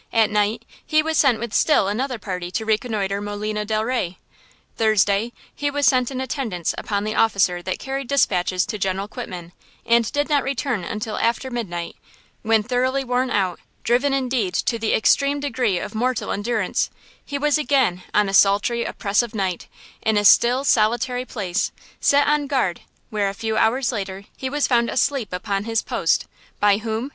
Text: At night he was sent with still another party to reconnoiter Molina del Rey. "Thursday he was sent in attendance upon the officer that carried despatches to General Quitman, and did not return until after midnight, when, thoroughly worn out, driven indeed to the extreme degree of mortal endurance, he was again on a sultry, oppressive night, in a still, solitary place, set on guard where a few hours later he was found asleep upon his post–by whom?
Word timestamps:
At 0.11 0.31
night 0.31 0.65
he 0.83 1.03
was 1.03 1.15
sent 1.15 1.37
with 1.39 1.53
still 1.53 1.87
another 1.87 2.17
party 2.17 2.49
to 2.53 2.65
reconnoiter 2.65 3.21
Molina 3.21 3.63
del 3.65 3.85
Rey. 3.85 4.17
"Thursday 4.75 5.31
he 5.53 5.69
was 5.69 5.85
sent 5.85 6.09
in 6.09 6.19
attendance 6.19 6.73
upon 6.75 7.03
the 7.03 7.13
officer 7.13 7.61
that 7.61 7.77
carried 7.77 8.07
despatches 8.07 8.65
to 8.65 8.79
General 8.79 9.07
Quitman, 9.07 9.51
and 9.85 10.11
did 10.11 10.27
not 10.27 10.41
return 10.41 10.83
until 10.83 11.17
after 11.19 11.51
midnight, 11.51 11.95
when, 12.41 12.63
thoroughly 12.63 13.03
worn 13.03 13.29
out, 13.29 13.59
driven 13.83 14.11
indeed 14.11 14.55
to 14.55 14.79
the 14.79 14.95
extreme 14.95 15.39
degree 15.39 15.77
of 15.77 15.93
mortal 15.93 16.31
endurance, 16.31 16.89
he 17.23 17.37
was 17.37 17.59
again 17.59 18.01
on 18.11 18.27
a 18.27 18.33
sultry, 18.33 18.83
oppressive 18.83 19.35
night, 19.35 19.67
in 20.01 20.17
a 20.17 20.25
still, 20.25 20.63
solitary 20.63 21.25
place, 21.25 21.71
set 21.99 22.25
on 22.27 22.47
guard 22.47 22.81
where 23.11 23.29
a 23.29 23.35
few 23.35 23.55
hours 23.55 23.91
later 23.91 24.23
he 24.35 24.49
was 24.49 24.65
found 24.65 24.89
asleep 24.89 25.31
upon 25.31 25.65
his 25.65 25.83
post–by 25.83 26.79
whom? 26.79 27.09